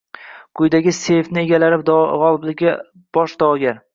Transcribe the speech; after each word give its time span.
Quyidagi 0.59 0.93
selfi 0.99 1.37
egalari 1.41 1.79
gʻoliblikka 1.91 2.75
bosh 3.19 3.39
daʼvogar. 3.45 3.79